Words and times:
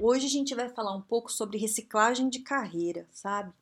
Hoje 0.00 0.24
a 0.24 0.30
gente 0.30 0.54
vai 0.54 0.70
falar 0.70 0.94
um 0.94 1.02
pouco 1.02 1.30
sobre 1.30 1.58
reciclagem 1.58 2.30
de 2.30 2.38
carreira, 2.38 3.06
sabe? 3.12 3.52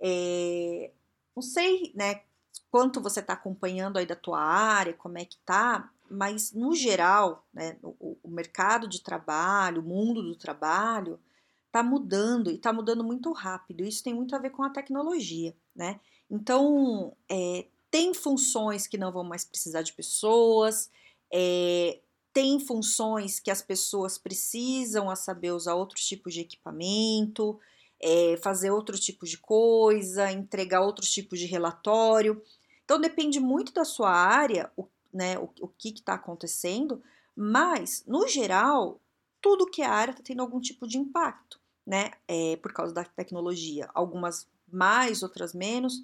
É, 0.00 0.90
não 1.36 1.42
sei, 1.42 1.92
né, 1.94 2.22
quanto 2.70 3.00
você 3.00 3.20
está 3.20 3.34
acompanhando 3.34 3.98
aí 3.98 4.06
da 4.06 4.16
tua 4.16 4.40
área, 4.40 4.94
como 4.94 5.18
é 5.18 5.24
que 5.26 5.36
tá, 5.44 5.92
mas 6.10 6.52
no 6.52 6.74
geral, 6.74 7.46
né, 7.52 7.76
o, 7.82 8.16
o 8.22 8.30
mercado 8.30 8.88
de 8.88 9.02
trabalho, 9.02 9.82
o 9.82 9.84
mundo 9.84 10.22
do 10.22 10.34
trabalho, 10.34 11.20
está 11.66 11.82
mudando 11.82 12.50
e 12.50 12.54
está 12.54 12.72
mudando 12.72 13.04
muito 13.04 13.30
rápido. 13.30 13.84
Isso 13.84 14.02
tem 14.02 14.14
muito 14.14 14.34
a 14.34 14.38
ver 14.38 14.50
com 14.50 14.62
a 14.62 14.70
tecnologia, 14.70 15.54
né? 15.76 16.00
Então, 16.30 17.14
é, 17.28 17.66
tem 17.90 18.14
funções 18.14 18.86
que 18.86 18.96
não 18.96 19.12
vão 19.12 19.24
mais 19.24 19.44
precisar 19.44 19.82
de 19.82 19.92
pessoas, 19.92 20.90
é, 21.30 22.00
tem 22.32 22.60
funções 22.60 23.40
que 23.40 23.50
as 23.50 23.62
pessoas 23.62 24.16
precisam 24.16 25.10
a 25.10 25.16
saber 25.16 25.52
usar 25.52 25.74
outros 25.74 26.04
tipos 26.06 26.32
de 26.32 26.40
equipamento, 26.40 27.58
é, 28.00 28.38
fazer 28.42 28.70
outros 28.70 29.00
tipos 29.00 29.28
de 29.28 29.38
coisa, 29.38 30.30
entregar 30.30 30.80
outros 30.80 31.10
tipos 31.10 31.38
de 31.38 31.46
relatório. 31.46 32.42
Então 32.84 33.00
depende 33.00 33.40
muito 33.40 33.72
da 33.72 33.84
sua 33.84 34.10
área, 34.10 34.70
o, 34.76 34.86
né, 35.12 35.38
o, 35.38 35.50
o 35.60 35.68
que 35.68 35.90
está 35.90 36.14
acontecendo, 36.14 37.02
mas 37.36 38.04
no 38.06 38.26
geral 38.28 39.00
tudo 39.40 39.70
que 39.70 39.82
é 39.82 39.86
área 39.86 40.12
está 40.12 40.22
tendo 40.22 40.42
algum 40.42 40.60
tipo 40.60 40.86
de 40.86 40.98
impacto, 40.98 41.58
né? 41.86 42.10
É, 42.28 42.56
por 42.56 42.72
causa 42.72 42.92
da 42.92 43.04
tecnologia. 43.04 43.88
Algumas 43.94 44.46
mais, 44.70 45.22
outras 45.22 45.54
menos. 45.54 46.02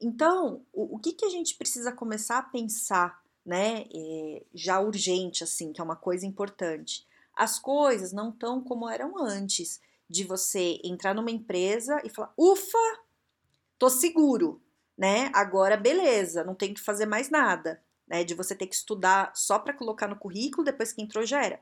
Então, 0.00 0.62
o, 0.72 0.96
o 0.96 0.98
que, 0.98 1.12
que 1.12 1.24
a 1.24 1.30
gente 1.30 1.54
precisa 1.56 1.90
começar 1.92 2.38
a 2.38 2.42
pensar 2.42 3.23
né, 3.44 3.84
é, 3.94 4.42
já 4.54 4.80
urgente, 4.80 5.44
assim, 5.44 5.72
que 5.72 5.80
é 5.80 5.84
uma 5.84 5.96
coisa 5.96 6.26
importante. 6.26 7.06
As 7.34 7.58
coisas 7.58 8.12
não 8.12 8.30
estão 8.30 8.62
como 8.62 8.88
eram 8.88 9.18
antes, 9.18 9.80
de 10.08 10.24
você 10.24 10.80
entrar 10.84 11.14
numa 11.14 11.30
empresa 11.30 12.00
e 12.04 12.10
falar, 12.10 12.32
ufa, 12.38 12.78
tô 13.78 13.88
seguro, 13.88 14.60
né? 14.96 15.30
Agora 15.34 15.76
beleza, 15.76 16.44
não 16.44 16.54
tem 16.54 16.72
que 16.74 16.80
fazer 16.80 17.06
mais 17.06 17.30
nada, 17.30 17.82
né? 18.06 18.22
De 18.22 18.34
você 18.34 18.54
ter 18.54 18.66
que 18.66 18.74
estudar 18.74 19.32
só 19.34 19.58
para 19.58 19.72
colocar 19.74 20.06
no 20.06 20.16
currículo, 20.16 20.64
depois 20.64 20.92
que 20.92 21.02
entrou 21.02 21.24
já 21.24 21.44
era. 21.44 21.60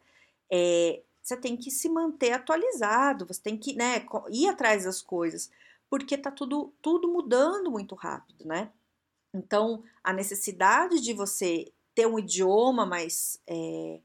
É, 0.51 1.03
você 1.23 1.37
tem 1.37 1.57
que 1.57 1.71
se 1.71 1.89
manter 1.89 2.33
atualizado, 2.33 3.27
você 3.27 3.41
tem 3.41 3.57
que, 3.57 3.75
né, 3.75 4.05
ir 4.31 4.49
atrás 4.49 4.85
das 4.85 5.01
coisas, 5.01 5.51
porque 5.89 6.19
tá 6.19 6.31
tudo, 6.31 6.75
tudo 6.83 7.09
mudando 7.09 7.71
muito 7.71 7.95
rápido, 7.95 8.45
né? 8.45 8.71
Então, 9.35 9.83
a 10.05 10.13
necessidade 10.13 11.01
de 11.01 11.13
você 11.13 11.73
ter 11.95 12.07
um 12.07 12.19
idioma 12.19 12.85
mais 12.85 13.41
é, 13.47 14.01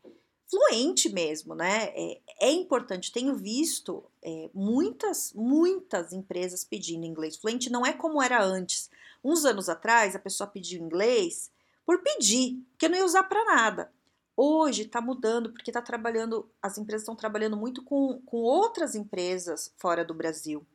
fluente 0.50 1.10
mesmo, 1.10 1.54
né? 1.54 1.92
É, 1.96 2.22
é, 2.42 2.52
importante. 2.52 3.12
Tenho 3.12 3.36
visto 3.36 4.04
é, 4.24 4.50
muitas, 4.54 5.34
muitas 5.34 6.14
empresas 6.14 6.64
pedindo 6.64 7.06
inglês 7.06 7.36
fluente. 7.38 7.70
Não 7.70 7.86
é 7.86 7.94
como 7.94 8.22
era 8.22 8.42
antes. 8.44 8.90
Uns 9.24 9.46
anos 9.46 9.68
atrás, 9.68 10.16
a 10.16 10.20
pessoa 10.20 10.48
pediu 10.48 10.82
inglês 10.82 11.52
por 11.86 12.02
pedir, 12.02 12.62
porque 12.72 12.90
não 12.90 12.98
ia 12.98 13.06
usar 13.06 13.24
para 13.24 13.44
nada. 13.46 13.92
Hoje 14.36 14.84
está 14.84 15.02
mudando 15.02 15.52
porque 15.52 15.72
está 15.72 15.82
trabalhando, 15.82 16.50
as 16.62 16.78
empresas 16.78 17.02
estão 17.02 17.16
trabalhando 17.16 17.58
muito 17.58 17.84
com, 17.84 18.22
com 18.26 18.38
outras 18.38 18.94
empresas 18.94 19.74
fora 19.78 20.06
do 20.06 20.14
Brasil, 20.14 20.66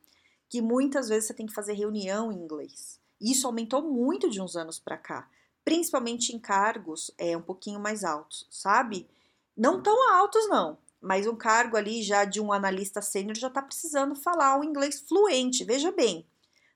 que 0.48 0.60
muitas 0.60 1.08
vezes 1.08 1.26
você 1.26 1.34
tem 1.34 1.46
que 1.46 1.54
fazer 1.54 1.74
reunião 1.74 2.32
em 2.32 2.36
inglês. 2.36 3.01
Isso 3.22 3.46
aumentou 3.46 3.82
muito 3.82 4.28
de 4.28 4.40
uns 4.40 4.56
anos 4.56 4.80
para 4.80 4.98
cá, 4.98 5.28
principalmente 5.64 6.34
em 6.34 6.40
cargos 6.40 7.12
é, 7.16 7.36
um 7.36 7.42
pouquinho 7.42 7.78
mais 7.78 8.02
altos, 8.02 8.48
sabe? 8.50 9.08
Não 9.56 9.80
tão 9.80 10.12
altos, 10.12 10.48
não, 10.48 10.76
mas 11.00 11.26
um 11.26 11.36
cargo 11.36 11.76
ali 11.76 12.02
já 12.02 12.24
de 12.24 12.40
um 12.40 12.52
analista 12.52 13.00
sênior 13.00 13.36
já 13.36 13.46
está 13.46 13.62
precisando 13.62 14.16
falar 14.16 14.58
um 14.58 14.64
inglês 14.64 15.00
fluente. 15.00 15.64
Veja 15.64 15.92
bem, 15.92 16.26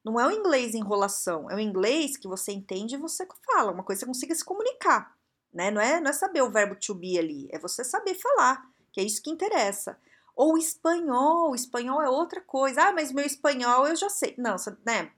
não 0.04 0.20
é 0.20 0.26
o 0.26 0.30
inglês 0.30 0.72
enrolação, 0.74 1.50
é 1.50 1.56
o 1.56 1.60
inglês 1.60 2.16
que 2.16 2.28
você 2.28 2.52
entende 2.52 2.94
e 2.94 2.98
você 2.98 3.26
fala, 3.44 3.72
uma 3.72 3.82
coisa 3.82 4.00
que 4.00 4.06
você 4.06 4.12
consiga 4.12 4.34
se 4.34 4.44
comunicar, 4.44 5.16
né? 5.52 5.72
Não 5.72 5.80
é, 5.80 6.00
não 6.00 6.10
é 6.10 6.12
saber 6.12 6.42
o 6.42 6.50
verbo 6.50 6.76
to 6.76 6.94
be 6.94 7.18
ali, 7.18 7.48
é 7.50 7.58
você 7.58 7.82
saber 7.82 8.14
falar, 8.14 8.70
que 8.92 9.00
é 9.00 9.04
isso 9.04 9.20
que 9.20 9.30
interessa. 9.30 9.98
Ou 10.36 10.58
espanhol, 10.58 11.54
espanhol 11.54 12.02
é 12.02 12.10
outra 12.10 12.42
coisa. 12.42 12.82
Ah, 12.82 12.92
mas 12.92 13.10
meu 13.10 13.24
espanhol 13.24 13.88
eu 13.88 13.96
já 13.96 14.10
sei. 14.10 14.34
Não, 14.36 14.54
né? 14.84 15.10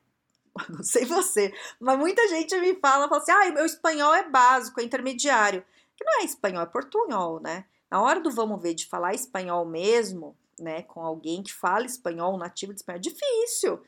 não 0.68 0.82
sei 0.82 1.04
você, 1.04 1.52
mas 1.80 1.98
muita 1.98 2.26
gente 2.28 2.56
me 2.58 2.74
fala, 2.76 3.08
fala 3.08 3.20
assim, 3.20 3.32
ah, 3.32 3.50
meu 3.52 3.64
espanhol 3.64 4.14
é 4.14 4.28
básico, 4.28 4.80
é 4.80 4.84
intermediário. 4.84 5.64
Que 5.96 6.04
não 6.04 6.20
é 6.20 6.24
espanhol, 6.24 6.62
é 6.62 6.66
portunhol, 6.66 7.40
né? 7.40 7.64
Na 7.90 8.02
hora 8.02 8.20
do 8.20 8.30
vamos 8.30 8.62
ver 8.62 8.74
de 8.74 8.86
falar 8.86 9.14
espanhol 9.14 9.64
mesmo, 9.64 10.36
né, 10.58 10.82
com 10.82 11.00
alguém 11.00 11.42
que 11.42 11.52
fala 11.52 11.86
espanhol, 11.86 12.36
nativo 12.36 12.72
de 12.72 12.80
espanhol, 12.80 12.98
é 12.98 13.00
difícil, 13.00 13.80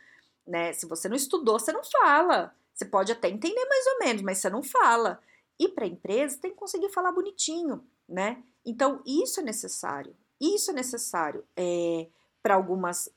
né? 0.46 0.72
Se 0.72 0.86
você 0.86 1.08
não 1.08 1.16
estudou, 1.16 1.58
você 1.58 1.72
não 1.72 1.82
fala. 1.84 2.54
Você 2.74 2.84
pode 2.84 3.12
até 3.12 3.28
entender 3.28 3.64
mais 3.66 3.86
ou 3.86 3.98
menos, 3.98 4.22
mas 4.22 4.38
você 4.38 4.48
não 4.48 4.62
fala. 4.62 5.20
E 5.58 5.68
para 5.68 5.84
a 5.84 5.88
empresa 5.88 6.38
tem 6.40 6.50
que 6.50 6.56
conseguir 6.56 6.88
falar 6.88 7.12
bonitinho, 7.12 7.84
né? 8.08 8.42
Então 8.64 9.02
isso 9.04 9.40
é 9.40 9.42
necessário. 9.42 10.16
Isso 10.40 10.70
é 10.70 10.74
necessário 10.74 11.44
é, 11.54 12.06
para 12.42 12.54
algumas 12.54 13.10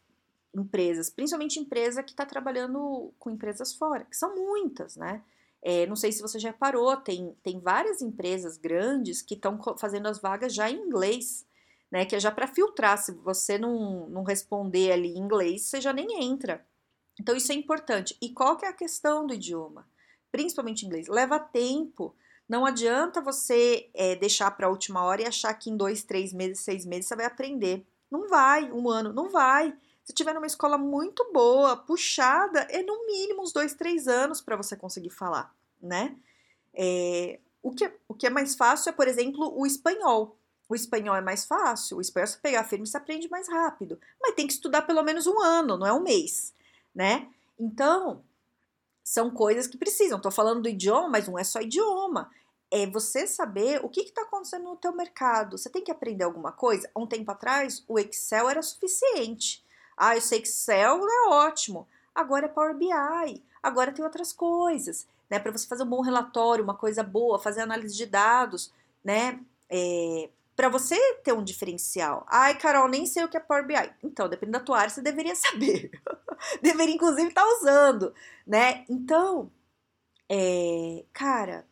empresas, 0.54 1.10
principalmente 1.10 1.60
empresa 1.60 2.04
que 2.04 2.12
está 2.12 2.26
trabalhando 2.26 3.14
com 3.18 3.30
empresas 3.32 3.74
fora, 3.74 4.06
que 4.06 4.16
são 4.16 4.36
muitas, 4.36 4.96
né? 4.96 5.22
É, 5.62 5.86
não 5.88 5.96
sei 5.96 6.12
se 6.12 6.22
você 6.22 6.38
já 6.38 6.52
parou, 6.52 6.96
tem, 6.98 7.36
tem 7.42 7.60
várias 7.60 8.02
empresas 8.02 8.58
grandes 8.58 9.22
que 9.22 9.34
estão 9.34 9.58
fazendo 9.78 10.08
as 10.08 10.20
vagas 10.20 10.54
já 10.54 10.70
em 10.70 10.78
inglês, 10.78 11.46
né? 11.90 12.06
Que 12.06 12.18
é 12.18 12.20
já 12.20 12.32
para 12.32 12.48
filtrar. 12.48 12.98
Se 12.98 13.14
você 13.14 13.58
não, 13.58 14.10
não 14.10 14.24
responder 14.24 14.92
ali 14.92 15.14
em 15.14 15.20
inglês, 15.20 15.64
você 15.64 15.80
já 15.80 15.94
nem 15.94 16.24
entra. 16.24 16.66
Então, 17.20 17.36
isso 17.36 17.52
é 17.52 17.56
importante. 17.56 18.18
E 18.22 18.30
qual 18.30 18.58
que 18.58 18.66
é 18.66 18.70
a 18.70 18.74
questão 18.74 19.26
do 19.26 19.34
idioma? 19.34 19.88
Principalmente 20.32 20.86
inglês. 20.86 21.08
Leva 21.08 21.40
tempo. 21.40 22.14
Não 22.50 22.66
adianta 22.66 23.22
você 23.22 23.90
é, 23.94 24.16
deixar 24.16 24.52
para 24.52 24.68
a 24.68 24.70
última 24.70 25.04
hora 25.04 25.22
e 25.22 25.28
achar 25.28 25.54
que 25.54 25.70
em 25.70 25.78
dois, 25.78 26.04
três 26.04 26.34
meses, 26.34 26.60
seis 26.60 26.86
meses 26.86 27.06
você 27.06 27.16
vai 27.16 27.26
aprender. 27.26 27.86
Não 28.12 28.28
vai, 28.28 28.70
um 28.72 28.90
ano, 28.90 29.14
não 29.14 29.30
vai. 29.30 29.74
Se 30.04 30.14
tiver 30.14 30.34
numa 30.34 30.48
escola 30.48 30.78
muito 30.78 31.32
boa, 31.32 31.78
puxada, 31.78 32.62
é 32.70 32.84
no 32.84 33.06
mínimo 33.06 33.42
uns 33.42 33.54
dois, 33.54 33.74
três 33.74 34.08
anos 34.08 34.42
para 34.42 34.56
você 34.56 34.76
conseguir 34.76 35.10
falar, 35.10 35.56
né? 35.82 36.16
É, 36.74 37.40
o, 37.62 37.72
que, 37.72 37.90
o 38.08 38.14
que 38.14 38.28
é 38.28 38.30
mais 38.30 38.56
fácil 38.56 38.90
é, 38.90 38.94
por 38.94 39.08
exemplo, 39.08 39.54
o 39.58 39.66
espanhol. 39.66 40.38
O 40.68 40.76
espanhol 40.76 41.16
é 41.16 41.22
mais 41.22 41.46
fácil, 41.46 41.98
o 41.98 42.02
espanhol 42.02 42.28
se 42.28 42.38
pegar 42.38 42.64
firme 42.64 42.88
você 42.88 42.98
aprende 42.98 43.30
mais 43.30 43.48
rápido, 43.48 44.00
mas 44.20 44.34
tem 44.36 44.48
que 44.48 44.54
estudar 44.54 44.82
pelo 44.84 45.04
menos 45.04 45.28
um 45.28 45.42
ano, 45.42 45.78
não 45.78 45.86
é 45.86 45.94
um 45.94 46.02
mês, 46.02 46.54
né? 46.96 47.30
Então, 47.60 48.24
são 49.04 49.30
coisas 49.30 49.68
que 49.68 49.78
precisam. 49.78 50.18
Estou 50.18 50.32
falando 50.32 50.64
do 50.64 50.70
idioma, 50.70 51.10
mas 51.10 51.28
não 51.28 51.38
é 51.38 51.44
só 51.44 51.62
idioma. 51.62 52.32
É 52.72 52.88
você 52.88 53.28
saber 53.28 53.84
o 53.84 53.90
que 53.90 54.02
está 54.02 54.22
acontecendo 54.24 54.64
no 54.64 54.76
teu 54.76 54.94
mercado. 54.94 55.58
Você 55.58 55.70
tem 55.70 55.84
que 55.84 55.92
aprender 55.92 56.24
alguma 56.24 56.52
coisa. 56.52 56.90
Há 56.96 57.00
um 57.00 57.06
tempo 57.06 57.30
atrás, 57.30 57.84
o 57.88 58.00
Excel 58.00 58.50
era 58.50 58.62
suficiente. 58.62 59.63
Ah, 59.98 60.16
eu 60.16 60.22
sei 60.22 60.40
Excel 60.40 61.00
é 61.08 61.30
ótimo. 61.30 61.88
Agora 62.14 62.46
é 62.46 62.50
Power 62.50 62.76
BI. 62.76 63.44
Agora 63.62 63.92
tem 63.92 64.04
outras 64.04 64.34
coisas, 64.34 65.08
né? 65.30 65.40
Para 65.40 65.52
você 65.52 65.68
fazer 65.68 65.84
um 65.84 65.90
bom 65.90 66.02
relatório, 66.02 66.64
uma 66.64 66.76
coisa 66.76 67.04
boa, 67.04 67.40
fazer 67.40 67.62
análise 67.62 67.96
de 67.96 68.06
dados, 68.06 68.72
né? 69.04 69.40
É, 69.70 70.30
para 70.56 70.70
você 70.70 70.96
ter 71.24 71.34
um 71.34 71.44
diferencial. 71.44 72.26
Ai, 72.30 72.58
Carol, 72.58 72.88
nem 72.88 73.06
sei 73.06 73.24
o 73.24 73.28
que 73.28 73.38
é 73.38 73.40
Power 73.40 73.66
BI. 73.66 73.76
Então, 74.04 74.30
dependendo 74.30 74.60
da 74.60 74.64
tua 74.64 74.80
área, 74.80 74.90
você 74.90 75.02
deveria 75.02 75.36
saber. 75.36 75.92
deveria, 76.62 76.96
inclusive, 76.96 77.30
estar 77.30 77.44
tá 77.44 77.58
usando, 77.58 78.14
né? 78.46 78.86
Então, 78.90 79.52
é, 80.30 81.04
cara, 81.14 81.66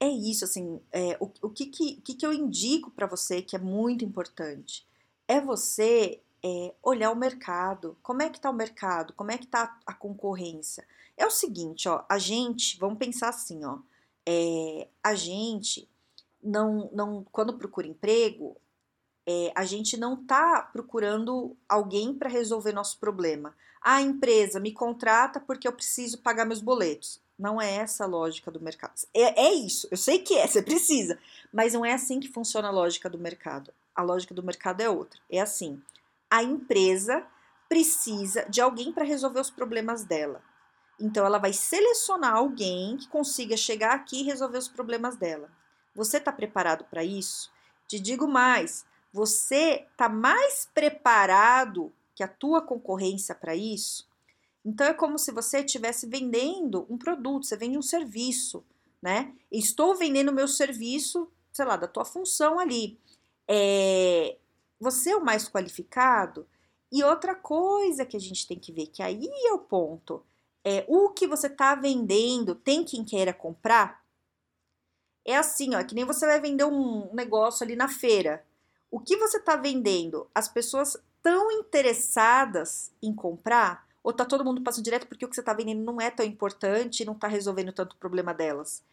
é 0.00 0.08
isso, 0.08 0.44
assim, 0.44 0.80
é, 0.92 1.16
o, 1.20 1.30
o 1.42 1.50
que, 1.50 1.66
que, 1.66 1.96
que, 2.02 2.14
que 2.14 2.26
eu 2.26 2.32
indico 2.32 2.90
para 2.90 3.06
você 3.06 3.42
que 3.42 3.56
é 3.56 3.58
muito 3.58 4.04
importante? 4.04 4.86
É 5.26 5.40
você 5.40 6.20
é, 6.46 6.74
olhar 6.80 7.10
o 7.10 7.16
mercado. 7.16 7.96
Como 8.02 8.22
é 8.22 8.30
que 8.30 8.38
está 8.38 8.48
o 8.48 8.54
mercado? 8.54 9.12
Como 9.14 9.32
é 9.32 9.38
que 9.38 9.46
está 9.46 9.76
a 9.84 9.92
concorrência? 9.92 10.86
É 11.16 11.26
o 11.26 11.30
seguinte, 11.30 11.88
ó, 11.88 12.04
a 12.08 12.18
gente, 12.18 12.78
vamos 12.78 12.98
pensar 12.98 13.30
assim, 13.30 13.64
ó, 13.64 13.78
é, 14.24 14.86
a 15.02 15.14
gente 15.14 15.88
não, 16.42 16.88
não, 16.92 17.26
quando 17.32 17.58
procura 17.58 17.86
emprego, 17.86 18.56
é, 19.26 19.50
a 19.56 19.64
gente 19.64 19.96
não 19.96 20.14
está 20.14 20.62
procurando 20.72 21.56
alguém 21.68 22.14
para 22.14 22.28
resolver 22.28 22.72
nosso 22.72 22.98
problema. 22.98 23.56
A 23.82 24.00
empresa 24.00 24.60
me 24.60 24.70
contrata 24.70 25.40
porque 25.40 25.66
eu 25.66 25.72
preciso 25.72 26.18
pagar 26.18 26.44
meus 26.44 26.60
boletos. 26.60 27.20
Não 27.36 27.60
é 27.60 27.76
essa 27.76 28.04
a 28.04 28.06
lógica 28.06 28.50
do 28.50 28.60
mercado. 28.60 28.94
É, 29.12 29.46
é 29.46 29.52
isso, 29.52 29.88
eu 29.90 29.96
sei 29.96 30.20
que 30.20 30.34
é, 30.34 30.46
você 30.46 30.62
precisa, 30.62 31.18
mas 31.52 31.72
não 31.72 31.84
é 31.84 31.92
assim 31.92 32.20
que 32.20 32.28
funciona 32.28 32.68
a 32.68 32.72
lógica 32.72 33.10
do 33.10 33.18
mercado. 33.18 33.72
A 33.94 34.02
lógica 34.02 34.34
do 34.34 34.42
mercado 34.42 34.80
é 34.80 34.88
outra. 34.88 35.18
É 35.30 35.40
assim: 35.40 35.82
a 36.30 36.42
empresa 36.42 37.26
precisa 37.68 38.44
de 38.48 38.60
alguém 38.60 38.92
para 38.92 39.04
resolver 39.04 39.40
os 39.40 39.50
problemas 39.50 40.04
dela. 40.04 40.42
Então, 40.98 41.26
ela 41.26 41.38
vai 41.38 41.52
selecionar 41.52 42.34
alguém 42.34 42.96
que 42.96 43.08
consiga 43.08 43.56
chegar 43.56 43.94
aqui 43.94 44.20
e 44.20 44.24
resolver 44.24 44.58
os 44.58 44.68
problemas 44.68 45.16
dela. 45.16 45.50
Você 45.94 46.16
está 46.16 46.32
preparado 46.32 46.84
para 46.84 47.04
isso? 47.04 47.50
Te 47.86 47.98
digo 47.98 48.26
mais: 48.26 48.86
você 49.12 49.86
está 49.90 50.08
mais 50.08 50.68
preparado 50.74 51.92
que 52.14 52.22
a 52.22 52.28
tua 52.28 52.62
concorrência 52.62 53.34
para 53.34 53.54
isso? 53.54 54.08
Então, 54.64 54.86
é 54.86 54.94
como 54.94 55.18
se 55.18 55.30
você 55.30 55.60
estivesse 55.60 56.08
vendendo 56.08 56.86
um 56.90 56.98
produto, 56.98 57.46
você 57.46 57.56
vende 57.56 57.78
um 57.78 57.82
serviço, 57.82 58.64
né? 59.00 59.32
Estou 59.52 59.94
vendendo 59.94 60.32
meu 60.32 60.48
serviço, 60.48 61.30
sei 61.52 61.64
lá, 61.64 61.76
da 61.76 61.86
tua 61.86 62.04
função 62.04 62.58
ali. 62.58 62.98
É, 63.46 64.36
você 64.78 65.10
é 65.10 65.16
o 65.16 65.24
mais 65.24 65.48
qualificado? 65.48 66.46
E 66.90 67.02
outra 67.02 67.34
coisa 67.34 68.06
que 68.06 68.16
a 68.16 68.20
gente 68.20 68.46
tem 68.46 68.58
que 68.58 68.72
ver, 68.72 68.86
que 68.86 69.02
aí 69.02 69.28
é 69.46 69.52
o 69.52 69.58
ponto, 69.58 70.24
é 70.64 70.84
o 70.88 71.10
que 71.10 71.26
você 71.26 71.46
está 71.46 71.74
vendendo 71.74 72.54
tem 72.54 72.84
quem 72.84 73.04
queira 73.04 73.32
comprar? 73.32 74.04
É 75.24 75.36
assim, 75.36 75.74
ó, 75.74 75.82
que 75.82 75.94
nem 75.94 76.04
você 76.04 76.26
vai 76.26 76.40
vender 76.40 76.64
um 76.64 77.12
negócio 77.12 77.64
ali 77.64 77.74
na 77.74 77.88
feira. 77.88 78.44
O 78.90 79.00
que 79.00 79.16
você 79.16 79.38
está 79.38 79.56
vendendo? 79.56 80.30
As 80.34 80.48
pessoas 80.48 80.96
estão 81.16 81.50
interessadas 81.50 82.92
em 83.02 83.12
comprar? 83.12 83.86
Ou 84.02 84.12
tá 84.12 84.24
todo 84.24 84.44
mundo 84.44 84.62
passando 84.62 84.84
direto 84.84 85.08
porque 85.08 85.24
o 85.24 85.28
que 85.28 85.34
você 85.34 85.40
está 85.40 85.52
vendendo 85.52 85.82
não 85.82 86.00
é 86.00 86.10
tão 86.10 86.24
importante 86.24 87.02
e 87.02 87.06
não 87.06 87.14
está 87.14 87.26
resolvendo 87.26 87.72
tanto 87.72 87.94
o 87.94 87.98
problema 87.98 88.32
delas? 88.32 88.84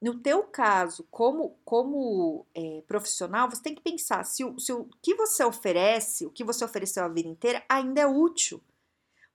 No 0.00 0.18
teu 0.18 0.44
caso, 0.44 1.06
como, 1.10 1.58
como 1.62 2.46
é, 2.54 2.82
profissional, 2.88 3.50
você 3.50 3.62
tem 3.62 3.74
que 3.74 3.82
pensar 3.82 4.24
se 4.24 4.42
o, 4.42 4.58
se 4.58 4.72
o 4.72 4.88
que 5.02 5.14
você 5.14 5.44
oferece, 5.44 6.24
o 6.24 6.30
que 6.30 6.42
você 6.42 6.64
ofereceu 6.64 7.04
a 7.04 7.08
vida 7.08 7.28
inteira, 7.28 7.62
ainda 7.68 8.00
é 8.00 8.06
útil. 8.06 8.62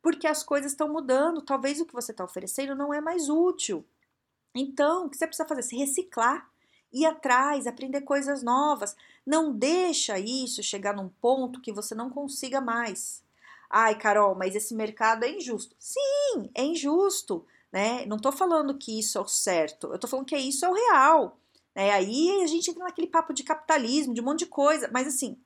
Porque 0.02 0.26
as 0.26 0.42
coisas 0.42 0.72
estão 0.72 0.92
mudando, 0.92 1.42
talvez 1.42 1.80
o 1.80 1.86
que 1.86 1.94
você 1.94 2.12
está 2.12 2.24
oferecendo 2.24 2.76
não 2.76 2.92
é 2.92 3.00
mais 3.00 3.30
útil. 3.30 3.86
Então, 4.56 5.06
o 5.06 5.10
que 5.10 5.18
você 5.18 5.28
precisa 5.28 5.48
fazer? 5.48 5.62
Se 5.62 5.76
reciclar, 5.76 6.50
ir 6.92 7.06
atrás, 7.06 7.68
aprender 7.68 8.02
coisas 8.02 8.42
novas. 8.42 8.96
Não 9.26 9.54
deixa 9.54 10.18
isso 10.18 10.64
chegar 10.64 10.96
num 10.96 11.10
ponto 11.10 11.62
que 11.62 11.74
você 11.74 11.94
não 11.94 12.10
consiga 12.10 12.60
mais. 12.60 13.24
Ai, 13.70 13.98
Carol, 13.98 14.34
mas 14.34 14.56
esse 14.56 14.74
mercado 14.74 15.26
é 15.26 15.30
injusto. 15.30 15.76
Sim, 15.78 16.50
é 16.56 16.64
injusto 16.64 17.46
né? 17.76 18.06
Não 18.06 18.18
tô 18.18 18.32
falando 18.32 18.78
que 18.78 18.98
isso 18.98 19.18
é 19.18 19.22
o 19.22 19.28
certo, 19.28 19.92
eu 19.92 20.00
tô 20.00 20.08
falando 20.08 20.26
que 20.26 20.38
isso 20.38 20.64
é 20.64 20.70
o 20.70 20.74
real. 20.74 21.38
Né? 21.76 21.92
Aí 21.92 22.42
a 22.42 22.48
gente 22.48 22.72
entra 22.72 22.86
naquele 22.86 23.06
papo 23.06 23.34
de 23.34 23.44
capitalismo, 23.44 24.14
de 24.14 24.22
um 24.22 24.24
monte 24.24 24.40
de 24.40 24.46
coisa, 24.46 24.90
mas 24.94 25.06
assim, 25.06 25.38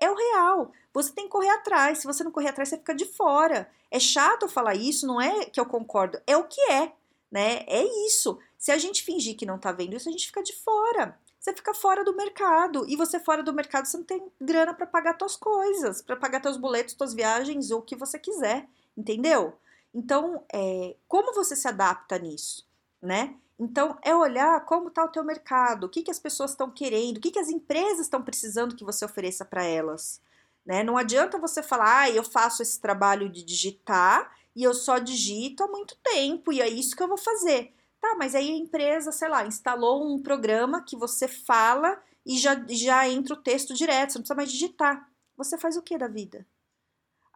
é 0.00 0.10
o 0.10 0.14
real. 0.14 0.72
Você 0.94 1.12
tem 1.12 1.26
que 1.26 1.30
correr 1.30 1.50
atrás. 1.50 1.98
Se 1.98 2.06
você 2.06 2.24
não 2.24 2.30
correr 2.30 2.48
atrás, 2.48 2.70
você 2.70 2.78
fica 2.78 2.94
de 2.94 3.04
fora. 3.04 3.70
É 3.90 4.00
chato 4.00 4.48
falar 4.48 4.76
isso, 4.76 5.06
não 5.06 5.20
é 5.20 5.44
que 5.44 5.60
eu 5.60 5.66
concordo, 5.66 6.18
é 6.26 6.38
o 6.38 6.44
que 6.44 6.58
é, 6.70 6.90
né? 7.30 7.64
É 7.66 7.84
isso. 8.06 8.38
Se 8.56 8.72
a 8.72 8.78
gente 8.78 9.02
fingir 9.02 9.36
que 9.36 9.44
não 9.44 9.58
tá 9.58 9.70
vendo 9.70 9.94
isso, 9.94 10.08
a 10.08 10.12
gente 10.12 10.26
fica 10.26 10.42
de 10.42 10.54
fora. 10.54 11.18
Você 11.38 11.52
fica 11.52 11.74
fora 11.74 12.02
do 12.02 12.16
mercado. 12.16 12.86
E 12.88 12.96
você 12.96 13.20
fora 13.20 13.42
do 13.42 13.52
mercado, 13.52 13.84
você 13.84 13.98
não 13.98 14.04
tem 14.04 14.26
grana 14.40 14.72
para 14.72 14.86
pagar 14.86 15.18
suas 15.18 15.36
coisas, 15.36 16.00
para 16.00 16.16
pagar 16.16 16.40
teus 16.40 16.56
boletos, 16.56 16.94
suas 16.96 17.12
viagens 17.12 17.70
ou 17.70 17.80
o 17.80 17.82
que 17.82 17.94
você 17.94 18.18
quiser, 18.18 18.66
entendeu? 18.96 19.54
Então, 19.98 20.44
é, 20.54 20.94
como 21.08 21.34
você 21.34 21.56
se 21.56 21.66
adapta 21.66 22.16
nisso, 22.20 22.64
né? 23.02 23.34
Então, 23.58 23.98
é 24.04 24.14
olhar 24.14 24.64
como 24.64 24.86
está 24.86 25.04
o 25.04 25.08
teu 25.08 25.24
mercado, 25.24 25.84
o 25.84 25.88
que, 25.88 26.04
que 26.04 26.10
as 26.10 26.20
pessoas 26.20 26.52
estão 26.52 26.70
querendo, 26.70 27.16
o 27.16 27.20
que, 27.20 27.32
que 27.32 27.38
as 27.40 27.48
empresas 27.48 28.02
estão 28.02 28.22
precisando 28.22 28.76
que 28.76 28.84
você 28.84 29.04
ofereça 29.04 29.44
para 29.44 29.64
elas. 29.64 30.22
Né? 30.64 30.84
Não 30.84 30.96
adianta 30.96 31.36
você 31.36 31.64
falar, 31.64 32.02
ah, 32.02 32.10
eu 32.10 32.22
faço 32.22 32.62
esse 32.62 32.80
trabalho 32.80 33.28
de 33.28 33.42
digitar 33.42 34.30
e 34.54 34.62
eu 34.62 34.72
só 34.72 34.98
digito 34.98 35.64
há 35.64 35.66
muito 35.66 35.96
tempo 35.96 36.52
e 36.52 36.60
é 36.60 36.68
isso 36.68 36.94
que 36.94 37.02
eu 37.02 37.08
vou 37.08 37.18
fazer. 37.18 37.74
Tá, 38.00 38.14
mas 38.16 38.36
aí 38.36 38.52
a 38.52 38.56
empresa, 38.56 39.10
sei 39.10 39.28
lá, 39.28 39.44
instalou 39.44 40.14
um 40.14 40.22
programa 40.22 40.84
que 40.84 40.96
você 40.96 41.26
fala 41.26 42.00
e 42.24 42.38
já, 42.38 42.54
já 42.68 43.08
entra 43.08 43.34
o 43.34 43.42
texto 43.42 43.74
direto, 43.74 44.12
você 44.12 44.18
não 44.18 44.22
precisa 44.22 44.36
mais 44.36 44.52
digitar. 44.52 45.10
Você 45.36 45.58
faz 45.58 45.76
o 45.76 45.82
que 45.82 45.98
da 45.98 46.06
vida? 46.06 46.46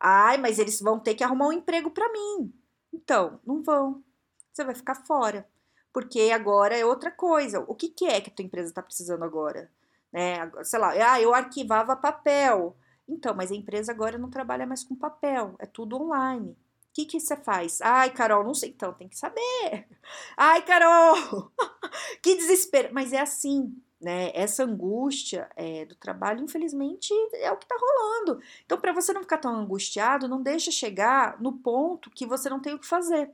Ai, 0.04 0.36
mas 0.36 0.58
eles 0.58 0.80
vão 0.80 0.98
ter 0.98 1.14
que 1.14 1.22
arrumar 1.22 1.46
um 1.46 1.52
emprego 1.52 1.88
para 1.90 2.10
mim. 2.12 2.52
Então, 2.92 3.38
não 3.46 3.62
vão. 3.62 4.02
Você 4.52 4.64
vai 4.64 4.74
ficar 4.74 4.96
fora. 4.96 5.48
Porque 5.92 6.32
agora 6.34 6.76
é 6.76 6.84
outra 6.84 7.10
coisa. 7.10 7.60
O 7.60 7.74
que, 7.74 7.88
que 7.88 8.06
é 8.06 8.20
que 8.20 8.28
a 8.28 8.32
tua 8.32 8.44
empresa 8.44 8.70
está 8.70 8.82
precisando 8.82 9.22
agora? 9.22 9.70
Né? 10.12 10.50
Sei 10.64 10.78
lá, 10.78 10.90
ah, 10.90 11.20
eu 11.20 11.32
arquivava 11.32 11.94
papel. 11.94 12.76
Então, 13.08 13.32
mas 13.32 13.52
a 13.52 13.54
empresa 13.54 13.92
agora 13.92 14.18
não 14.18 14.28
trabalha 14.28 14.66
mais 14.66 14.82
com 14.82 14.96
papel, 14.96 15.54
é 15.58 15.66
tudo 15.66 15.96
online. 15.96 16.50
O 16.50 16.56
que, 16.94 17.06
que 17.06 17.20
você 17.20 17.36
faz? 17.36 17.80
Ai, 17.80 18.10
Carol, 18.10 18.44
não 18.44 18.54
sei. 18.54 18.70
Então, 18.70 18.92
tem 18.92 19.08
que 19.08 19.16
saber. 19.16 19.88
Ai, 20.36 20.62
Carol! 20.62 21.52
que 22.22 22.36
desespero. 22.36 22.92
Mas 22.92 23.12
é 23.12 23.20
assim 23.20 23.74
né? 24.02 24.32
Essa 24.34 24.64
angústia 24.64 25.48
é, 25.54 25.84
do 25.84 25.94
trabalho, 25.94 26.42
infelizmente, 26.42 27.14
é 27.34 27.52
o 27.52 27.56
que 27.56 27.64
está 27.64 27.76
rolando. 27.78 28.42
Então, 28.66 28.78
para 28.78 28.92
você 28.92 29.12
não 29.12 29.22
ficar 29.22 29.38
tão 29.38 29.54
angustiado, 29.54 30.26
não 30.26 30.42
deixa 30.42 30.72
chegar 30.72 31.40
no 31.40 31.52
ponto 31.52 32.10
que 32.10 32.26
você 32.26 32.50
não 32.50 32.58
tem 32.58 32.74
o 32.74 32.78
que 32.78 32.86
fazer. 32.86 33.30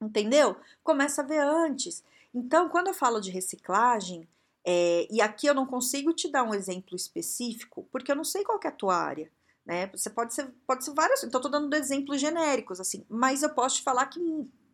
Entendeu? 0.00 0.56
Começa 0.84 1.22
a 1.22 1.24
ver 1.24 1.38
antes. 1.38 2.04
Então, 2.34 2.68
quando 2.68 2.88
eu 2.88 2.94
falo 2.94 3.20
de 3.20 3.30
reciclagem, 3.30 4.28
é, 4.64 5.08
e 5.10 5.22
aqui 5.22 5.46
eu 5.46 5.54
não 5.54 5.66
consigo 5.66 6.12
te 6.12 6.30
dar 6.30 6.42
um 6.42 6.54
exemplo 6.54 6.94
específico, 6.94 7.88
porque 7.90 8.12
eu 8.12 8.16
não 8.16 8.24
sei 8.24 8.44
qual 8.44 8.60
é 8.62 8.68
a 8.68 8.72
tua 8.72 8.96
área. 8.96 9.30
Né? 9.64 9.86
Você 9.88 10.10
pode 10.10 10.34
ser, 10.34 10.52
pode 10.66 10.84
ser 10.84 10.92
várias, 10.92 11.24
então 11.24 11.40
tô 11.40 11.48
dando 11.48 11.74
exemplos 11.74 12.20
genéricos, 12.20 12.80
assim, 12.80 13.06
mas 13.08 13.42
eu 13.42 13.50
posso 13.50 13.76
te 13.76 13.82
falar 13.82 14.06
que, 14.06 14.20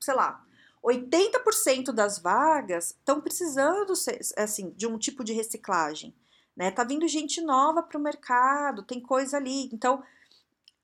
sei 0.01 0.15
lá, 0.15 0.45
80% 0.85 1.93
das 1.93 2.19
vagas 2.19 2.91
estão 2.91 3.21
precisando 3.21 3.93
assim, 4.37 4.71
de 4.71 4.87
um 4.87 4.99
tipo 4.99 5.25
de 5.25 5.33
reciclagem. 5.33 6.15
Né? 6.57 6.71
Tá 6.71 6.85
vindo 6.85 7.07
gente 7.07 7.41
nova 7.41 7.83
para 7.83 7.99
o 7.99 8.03
mercado, 8.03 8.83
tem 8.83 9.01
coisa 9.01 9.37
ali. 9.37 9.69
Então, 9.73 10.03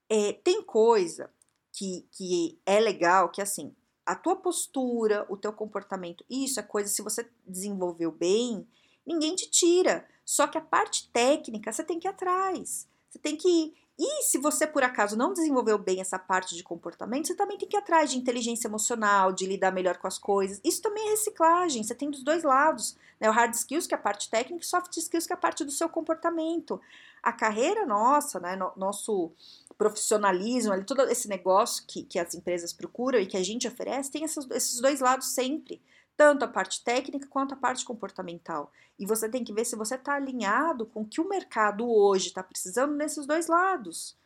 é, 0.08 0.32
tem 0.32 0.62
coisa 0.62 1.30
que, 1.72 2.06
que 2.12 2.58
é 2.64 2.78
legal, 2.78 3.28
que 3.30 3.42
assim, 3.42 3.74
a 4.06 4.14
tua 4.14 4.36
postura, 4.36 5.26
o 5.28 5.36
teu 5.36 5.52
comportamento, 5.52 6.24
isso 6.28 6.60
é 6.60 6.62
coisa, 6.62 6.88
se 6.88 7.02
você 7.02 7.28
desenvolveu 7.46 8.12
bem, 8.12 8.66
ninguém 9.04 9.34
te 9.34 9.50
tira. 9.50 10.06
Só 10.24 10.46
que 10.46 10.56
a 10.58 10.60
parte 10.60 11.08
técnica, 11.10 11.72
você 11.72 11.82
tem 11.82 11.98
que 11.98 12.06
ir 12.06 12.10
atrás. 12.10 12.88
Você 13.10 13.18
tem 13.18 13.36
que 13.36 13.74
e 13.98 14.22
se 14.24 14.38
você 14.38 14.66
por 14.66 14.82
acaso 14.82 15.16
não 15.16 15.32
desenvolveu 15.32 15.78
bem 15.78 16.00
essa 16.00 16.18
parte 16.18 16.56
de 16.56 16.64
comportamento, 16.64 17.28
você 17.28 17.34
também 17.34 17.56
tem 17.56 17.68
que 17.68 17.76
ir 17.76 17.78
atrás 17.78 18.10
de 18.10 18.18
inteligência 18.18 18.66
emocional, 18.66 19.32
de 19.32 19.46
lidar 19.46 19.70
melhor 19.70 19.98
com 19.98 20.08
as 20.08 20.18
coisas. 20.18 20.60
Isso 20.64 20.82
também 20.82 21.06
é 21.06 21.10
reciclagem, 21.10 21.82
você 21.82 21.94
tem 21.94 22.10
dos 22.10 22.24
dois 22.24 22.42
lados. 22.42 22.96
Né? 23.20 23.30
O 23.30 23.32
hard 23.32 23.54
skills, 23.54 23.86
que 23.86 23.94
é 23.94 23.98
a 23.98 24.00
parte 24.00 24.28
técnica, 24.28 24.64
e 24.64 24.66
soft 24.66 24.96
skills, 24.96 25.26
que 25.26 25.32
é 25.32 25.36
a 25.36 25.38
parte 25.38 25.64
do 25.64 25.70
seu 25.70 25.88
comportamento. 25.88 26.80
A 27.22 27.32
carreira 27.32 27.86
nossa, 27.86 28.40
né? 28.40 28.58
nosso 28.76 29.30
profissionalismo, 29.78 30.72
ali, 30.72 30.84
todo 30.84 31.02
esse 31.02 31.28
negócio 31.28 31.84
que, 31.86 32.02
que 32.02 32.18
as 32.18 32.34
empresas 32.34 32.72
procuram 32.72 33.20
e 33.20 33.26
que 33.26 33.36
a 33.36 33.44
gente 33.44 33.68
oferece, 33.68 34.10
tem 34.10 34.24
esses 34.24 34.80
dois 34.80 35.00
lados 35.00 35.28
sempre 35.28 35.80
tanto 36.16 36.44
a 36.44 36.48
parte 36.48 36.82
técnica 36.82 37.26
quanto 37.28 37.54
a 37.54 37.56
parte 37.56 37.84
comportamental. 37.84 38.72
E 38.98 39.06
você 39.06 39.28
tem 39.28 39.44
que 39.44 39.52
ver 39.52 39.64
se 39.64 39.76
você 39.76 39.96
está 39.96 40.14
alinhado 40.14 40.86
com 40.86 41.02
o 41.02 41.06
que 41.06 41.20
o 41.20 41.28
mercado 41.28 41.88
hoje 41.88 42.28
está 42.28 42.42
precisando 42.42 42.94
nesses 42.94 43.26
dois 43.26 43.46
lados. 43.46 44.16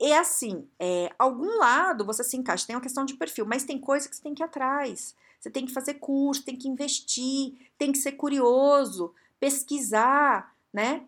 É 0.00 0.18
assim, 0.18 0.68
é, 0.78 1.14
algum 1.18 1.58
lado 1.58 2.04
você 2.04 2.24
se 2.24 2.36
encaixa, 2.36 2.66
tem 2.66 2.76
uma 2.76 2.82
questão 2.82 3.04
de 3.04 3.14
perfil, 3.14 3.46
mas 3.46 3.64
tem 3.64 3.78
coisa 3.78 4.08
que 4.08 4.16
você 4.16 4.22
tem 4.22 4.34
que 4.34 4.42
ir 4.42 4.44
atrás. 4.44 5.14
Você 5.38 5.50
tem 5.50 5.66
que 5.66 5.72
fazer 5.72 5.94
curso, 5.94 6.44
tem 6.44 6.56
que 6.56 6.68
investir, 6.68 7.54
tem 7.76 7.92
que 7.92 7.98
ser 7.98 8.12
curioso, 8.12 9.14
pesquisar, 9.38 10.56
né? 10.72 11.06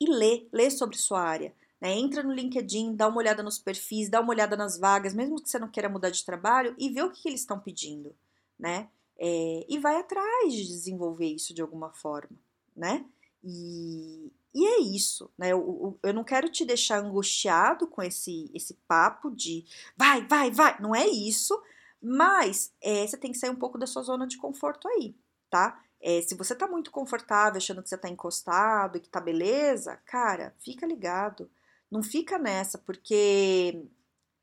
E 0.00 0.08
ler, 0.08 0.48
ler 0.52 0.70
sobre 0.70 0.96
sua 0.96 1.20
área. 1.20 1.52
Né? 1.80 1.92
Entra 1.98 2.22
no 2.22 2.32
LinkedIn, 2.32 2.94
dá 2.94 3.08
uma 3.08 3.18
olhada 3.18 3.42
nos 3.42 3.58
perfis, 3.58 4.08
dá 4.08 4.20
uma 4.20 4.30
olhada 4.30 4.56
nas 4.56 4.78
vagas, 4.78 5.12
mesmo 5.14 5.42
que 5.42 5.48
você 5.48 5.58
não 5.58 5.68
queira 5.68 5.88
mudar 5.88 6.10
de 6.10 6.24
trabalho, 6.24 6.74
e 6.78 6.88
vê 6.88 7.02
o 7.02 7.10
que, 7.10 7.22
que 7.22 7.28
eles 7.28 7.40
estão 7.40 7.58
pedindo, 7.58 8.14
né? 8.58 8.88
É, 9.18 9.66
e 9.68 9.78
vai 9.78 9.96
atrás 9.96 10.52
de 10.52 10.66
desenvolver 10.66 11.26
isso 11.26 11.54
de 11.54 11.62
alguma 11.62 11.92
forma, 11.92 12.36
né? 12.74 13.04
E, 13.42 14.32
e 14.54 14.66
é 14.66 14.80
isso, 14.80 15.30
né? 15.38 15.52
Eu, 15.52 15.98
eu, 16.02 16.14
não 16.14 16.24
quero 16.24 16.50
te 16.50 16.64
deixar 16.64 16.98
angustiado 16.98 17.86
com 17.86 18.02
esse, 18.02 18.50
esse 18.54 18.74
papo 18.88 19.30
de 19.30 19.64
vai, 19.96 20.26
vai, 20.26 20.50
vai. 20.50 20.80
Não 20.80 20.94
é 20.94 21.06
isso, 21.06 21.60
mas 22.02 22.72
é, 22.80 23.06
você 23.06 23.16
tem 23.16 23.32
que 23.32 23.38
sair 23.38 23.50
um 23.50 23.56
pouco 23.56 23.78
da 23.78 23.86
sua 23.86 24.02
zona 24.02 24.26
de 24.26 24.36
conforto 24.38 24.88
aí, 24.88 25.14
tá? 25.50 25.82
É, 26.00 26.20
se 26.22 26.34
você 26.34 26.54
tá 26.54 26.68
muito 26.68 26.90
confortável, 26.90 27.56
achando 27.56 27.82
que 27.82 27.88
você 27.88 27.96
tá 27.96 28.08
encostado 28.08 28.96
e 28.98 29.00
que 29.00 29.08
tá 29.08 29.20
beleza, 29.20 29.96
cara, 30.04 30.54
fica 30.60 30.86
ligado. 30.86 31.50
Não 31.90 32.02
fica 32.02 32.38
nessa, 32.38 32.78
porque 32.78 33.84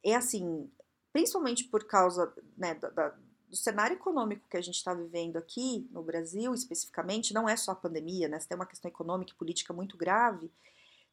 é 0.03 0.15
assim, 0.15 0.70
principalmente 1.12 1.65
por 1.65 1.86
causa 1.86 2.34
né, 2.58 2.74
da, 2.75 2.89
da, 2.89 3.15
do 3.53 3.57
cenário 3.57 3.93
econômico 3.93 4.50
que 4.50 4.57
a 4.57 4.62
gente 4.62 4.77
está 4.77 4.95
vivendo 4.95 5.38
aqui 5.38 5.88
no 5.91 6.01
Brasil, 6.01 6.55
especificamente, 6.55 7.36
não 7.36 7.48
é 7.48 7.55
só 7.55 7.74
a 7.74 7.75
pandemia, 7.75 8.27
né? 8.27 8.39
Você 8.39 8.48
tem 8.48 8.57
uma 8.57 8.65
questão 8.65 8.89
econômica 8.89 9.31
e 9.31 9.36
política 9.36 9.72
muito 9.72 9.95
grave, 9.95 10.51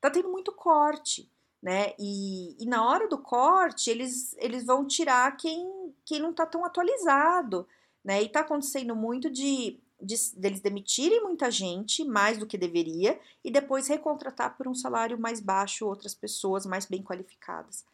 tá 0.01 0.11
tendo 0.11 0.31
muito 0.31 0.51
corte, 0.51 1.31
né? 1.63 1.93
E, 1.99 2.57
e 2.59 2.65
na 2.65 2.83
hora 2.89 3.07
do 3.07 3.19
corte, 3.19 3.91
eles, 3.91 4.35
eles 4.39 4.65
vão 4.65 4.87
tirar 4.87 5.37
quem, 5.37 5.95
quem 6.03 6.19
não 6.19 6.33
tá 6.33 6.47
tão 6.47 6.65
atualizado, 6.65 7.69
né? 8.03 8.23
E 8.23 8.29
tá 8.31 8.41
acontecendo 8.41 8.97
muito 8.97 9.29
de, 9.29 9.79
de 10.01 10.17
deles 10.35 10.63
demitirem 10.63 11.23
muita 11.23 11.51
gente, 11.51 12.07
mais 12.07 12.39
do 12.39 12.47
que 12.47 12.57
deveria, 12.57 13.21
e 13.45 13.51
depois 13.51 13.87
recontratar 13.87 14.57
por 14.57 14.67
um 14.67 14.75
salário 14.75 15.21
mais 15.21 15.41
baixo 15.41 15.87
outras 15.87 16.15
pessoas 16.15 16.65
mais 16.65 16.87
bem 16.87 17.03
qualificadas. 17.03 17.85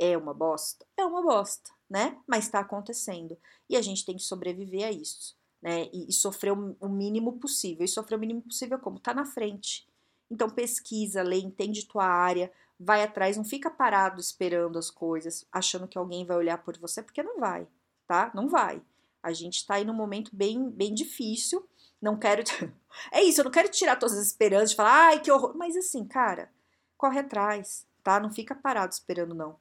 É 0.00 0.18
uma 0.18 0.34
bosta? 0.34 0.84
É 0.96 1.04
uma 1.04 1.22
bosta, 1.22 1.70
né? 1.88 2.18
Mas 2.26 2.44
está 2.44 2.60
acontecendo. 2.60 3.36
E 3.68 3.76
a 3.76 3.82
gente 3.82 4.04
tem 4.04 4.16
que 4.16 4.22
sobreviver 4.22 4.86
a 4.86 4.90
isso, 4.90 5.36
né? 5.62 5.88
E, 5.92 6.08
e 6.08 6.12
sofrer 6.12 6.52
o, 6.52 6.76
o, 6.80 6.88
mínimo 6.88 7.38
possível. 7.38 7.84
E 7.84 7.88
sofrer 7.88 8.16
o 8.16 8.18
mínimo 8.18 8.42
possível 8.42 8.78
como? 8.78 8.98
Tá 8.98 9.12
na 9.14 9.24
frente. 9.24 9.86
Então 10.30 10.48
pesquisa, 10.48 11.22
lê, 11.22 11.38
entende 11.38 11.86
tua 11.86 12.06
área, 12.06 12.50
vai 12.78 13.02
atrás, 13.02 13.36
não 13.36 13.44
fica 13.44 13.70
parado 13.70 14.20
esperando 14.20 14.78
as 14.78 14.90
coisas, 14.90 15.46
achando 15.52 15.86
que 15.86 15.98
alguém 15.98 16.24
vai 16.24 16.36
olhar 16.36 16.58
por 16.58 16.76
você, 16.78 17.02
porque 17.02 17.22
não 17.22 17.38
vai, 17.38 17.66
tá? 18.06 18.30
Não 18.34 18.48
vai. 18.48 18.82
A 19.22 19.32
gente 19.32 19.58
está 19.58 19.74
aí 19.74 19.84
num 19.84 19.94
momento 19.94 20.30
bem, 20.34 20.70
bem 20.70 20.92
difícil. 20.92 21.66
Não 22.00 22.18
quero. 22.18 22.42
é 23.12 23.22
isso, 23.22 23.40
eu 23.40 23.44
não 23.44 23.52
quero 23.52 23.68
tirar 23.68 23.96
todas 23.96 24.18
as 24.18 24.26
esperanças 24.26 24.70
de 24.70 24.76
falar, 24.76 25.08
ai, 25.08 25.20
que 25.20 25.30
horror. 25.30 25.54
Mas 25.56 25.76
assim, 25.76 26.04
cara, 26.04 26.50
corre 26.96 27.20
atrás, 27.20 27.86
tá? 28.02 28.18
Não 28.18 28.30
fica 28.30 28.54
parado 28.54 28.92
esperando, 28.92 29.34
não 29.34 29.56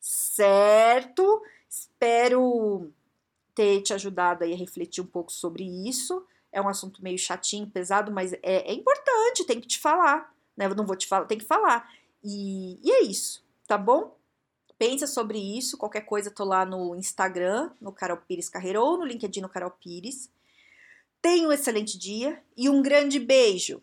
certo? 0.00 1.42
Espero 1.70 2.92
ter 3.54 3.80
te 3.82 3.94
ajudado 3.94 4.42
aí 4.42 4.52
a 4.52 4.56
refletir 4.56 5.00
um 5.00 5.06
pouco 5.06 5.30
sobre 5.30 5.62
isso. 5.88 6.26
É 6.50 6.60
um 6.60 6.68
assunto 6.68 7.00
meio 7.00 7.16
chatinho, 7.16 7.70
pesado, 7.70 8.10
mas 8.10 8.32
é, 8.32 8.40
é 8.42 8.72
importante, 8.72 9.46
tem 9.46 9.60
que 9.60 9.68
te 9.68 9.78
falar, 9.78 10.34
né? 10.56 10.66
Eu 10.66 10.74
não 10.74 10.84
vou 10.84 10.96
te 10.96 11.06
falar, 11.06 11.26
tem 11.26 11.38
que 11.38 11.44
falar. 11.44 11.88
E, 12.24 12.80
e 12.82 12.90
é 12.90 13.02
isso, 13.02 13.44
tá 13.68 13.78
bom? 13.78 14.18
Pensa 14.76 15.06
sobre 15.06 15.38
isso, 15.38 15.78
qualquer 15.78 16.00
coisa, 16.00 16.30
tô 16.30 16.42
lá 16.42 16.64
no 16.64 16.96
Instagram, 16.96 17.70
no 17.80 17.92
Carol 17.92 18.16
Pires 18.16 18.48
Carreira, 18.48 18.80
ou 18.80 18.98
no 18.98 19.04
LinkedIn 19.04 19.42
no 19.42 19.48
Carol 19.48 19.70
Pires. 19.70 20.28
Tenha 21.22 21.46
um 21.46 21.52
excelente 21.52 21.96
dia 21.96 22.42
e 22.56 22.68
um 22.68 22.82
grande 22.82 23.20
beijo! 23.20 23.80